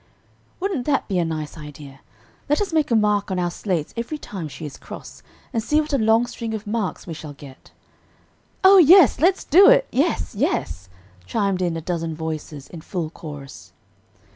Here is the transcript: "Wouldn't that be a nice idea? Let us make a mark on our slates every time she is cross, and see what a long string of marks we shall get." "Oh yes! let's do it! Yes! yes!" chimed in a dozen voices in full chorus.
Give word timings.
"Wouldn't 0.59 0.87
that 0.87 1.07
be 1.07 1.19
a 1.19 1.23
nice 1.23 1.55
idea? 1.59 1.99
Let 2.49 2.59
us 2.59 2.73
make 2.73 2.89
a 2.89 2.95
mark 2.95 3.29
on 3.29 3.37
our 3.37 3.51
slates 3.51 3.93
every 3.95 4.17
time 4.17 4.47
she 4.47 4.65
is 4.65 4.77
cross, 4.77 5.21
and 5.53 5.61
see 5.61 5.79
what 5.79 5.93
a 5.93 5.99
long 5.99 6.25
string 6.25 6.55
of 6.55 6.65
marks 6.65 7.05
we 7.05 7.13
shall 7.13 7.33
get." 7.33 7.69
"Oh 8.63 8.77
yes! 8.79 9.19
let's 9.19 9.43
do 9.43 9.69
it! 9.69 9.87
Yes! 9.91 10.33
yes!" 10.33 10.89
chimed 11.27 11.61
in 11.61 11.77
a 11.77 11.81
dozen 11.81 12.15
voices 12.15 12.67
in 12.67 12.81
full 12.81 13.11
chorus. 13.11 13.73